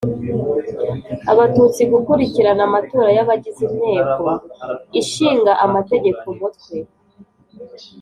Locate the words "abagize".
3.23-3.61